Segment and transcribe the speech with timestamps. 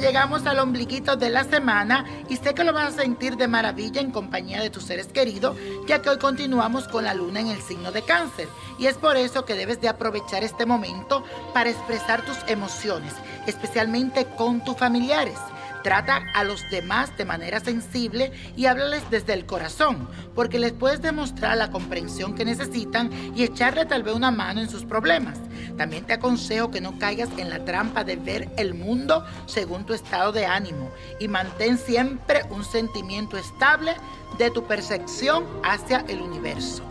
[0.00, 4.00] llegamos al ombliguito de la semana y sé que lo vas a sentir de maravilla
[4.00, 5.56] en compañía de tus seres queridos,
[5.86, 8.48] ya que hoy continuamos con la luna en el signo de cáncer.
[8.78, 13.12] Y es por eso que debes de aprovechar este momento para expresar tus emociones,
[13.46, 15.38] especialmente con tus familiares.
[15.82, 21.02] Trata a los demás de manera sensible y háblales desde el corazón, porque les puedes
[21.02, 25.38] demostrar la comprensión que necesitan y echarle tal vez una mano en sus problemas.
[25.78, 29.94] También te aconsejo que no caigas en la trampa de ver el mundo según tu
[29.94, 33.94] estado de ánimo y mantén siempre un sentimiento estable
[34.36, 36.82] de tu percepción hacia el universo.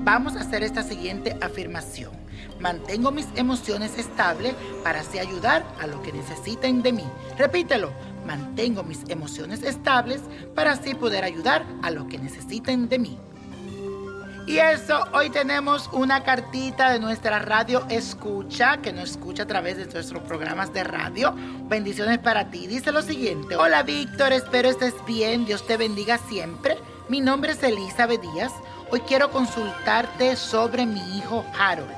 [0.00, 2.12] Vamos a hacer esta siguiente afirmación.
[2.60, 4.54] Mantengo mis emociones estables
[4.84, 7.04] para así ayudar a lo que necesiten de mí.
[7.38, 7.90] Repítelo
[8.24, 10.22] mantengo mis emociones estables
[10.54, 13.18] para así poder ayudar a lo que necesiten de mí.
[14.46, 19.78] Y eso, hoy tenemos una cartita de nuestra radio escucha, que nos escucha a través
[19.78, 21.34] de nuestros programas de radio.
[21.62, 22.66] Bendiciones para ti.
[22.66, 23.56] Dice lo siguiente.
[23.56, 25.46] Hola Víctor, espero estés bien.
[25.46, 26.76] Dios te bendiga siempre.
[27.08, 28.52] Mi nombre es Elizabeth Díaz.
[28.90, 31.90] Hoy quiero consultarte sobre mi hijo Harold.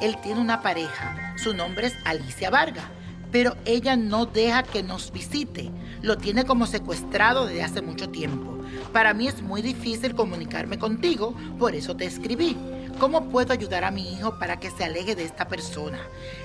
[0.00, 1.34] Él tiene una pareja.
[1.36, 2.99] Su nombre es Alicia Vargas
[3.30, 5.70] pero ella no deja que nos visite.
[6.02, 8.58] Lo tiene como secuestrado desde hace mucho tiempo.
[8.92, 12.56] Para mí es muy difícil comunicarme contigo, por eso te escribí.
[12.98, 15.98] ¿Cómo puedo ayudar a mi hijo para que se aleje de esta persona?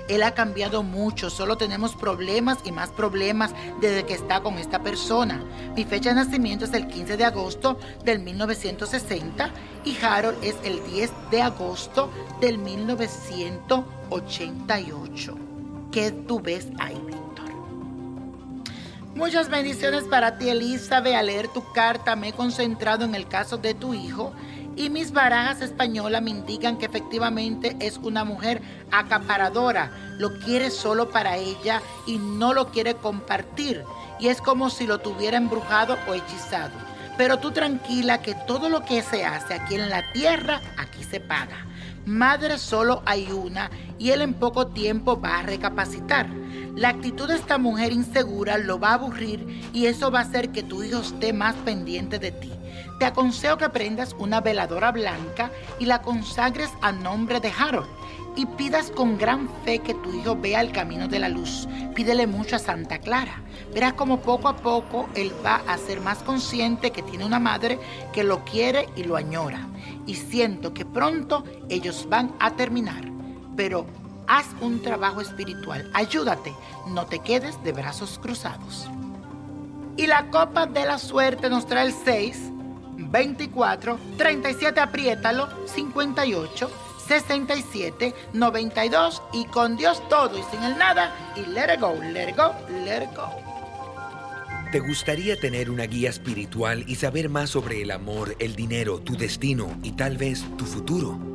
[0.07, 4.81] Él ha cambiado mucho, solo tenemos problemas y más problemas desde que está con esta
[4.81, 5.43] persona.
[5.75, 9.51] Mi fecha de nacimiento es el 15 de agosto del 1960
[9.83, 15.44] y Harold es el 10 de agosto del 1988.
[15.95, 17.55] ¿Qué tú ves ahí, Víctor?
[19.15, 21.15] Muchas bendiciones para ti, Elizabeth.
[21.15, 24.33] Al leer tu carta me he concentrado en el caso de tu hijo
[24.75, 28.61] y mis barajas españolas me indican que efectivamente es una mujer
[28.91, 29.89] acaparadora.
[30.17, 33.85] Lo quiere solo para ella y no lo quiere compartir.
[34.19, 36.73] Y es como si lo tuviera embrujado o hechizado.
[37.17, 41.19] Pero tú tranquila que todo lo que se hace aquí en la tierra, aquí se
[41.19, 41.65] paga.
[42.05, 46.27] Madre solo hay una y él en poco tiempo va a recapacitar.
[46.75, 50.51] La actitud de esta mujer insegura lo va a aburrir y eso va a hacer
[50.51, 52.51] que tu hijo esté más pendiente de ti.
[52.99, 57.87] Te aconsejo que prendas una veladora blanca y la consagres a nombre de Harold
[58.35, 61.65] y pidas con gran fe que tu hijo vea el camino de la luz.
[61.95, 63.41] Pídele mucho a Santa Clara.
[63.73, 67.79] Verás como poco a poco él va a ser más consciente que tiene una madre
[68.11, 69.65] que lo quiere y lo añora.
[70.05, 73.05] Y siento que pronto ellos van a terminar.
[73.55, 73.85] Pero
[74.27, 75.89] haz un trabajo espiritual.
[75.93, 76.53] Ayúdate.
[76.87, 78.87] No te quedes de brazos cruzados.
[79.97, 82.51] Y la copa de la suerte nos trae el 6,
[82.97, 86.69] 24, 37, apriétalo, 58.
[87.07, 92.29] 67 92 y con Dios todo y sin el nada y let it go, let
[92.29, 93.29] it go, let it go.
[94.71, 99.15] ¿Te gustaría tener una guía espiritual y saber más sobre el amor, el dinero, tu
[99.15, 101.34] destino y tal vez tu futuro?